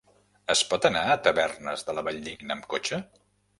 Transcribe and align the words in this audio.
Es 0.53 0.63
pot 0.71 0.87
anar 0.89 1.03
a 1.09 1.19
Tavernes 1.27 1.87
de 1.91 1.97
la 1.99 2.07
Valldigna 2.09 2.59
amb 2.59 2.69
cotxe? 2.75 3.03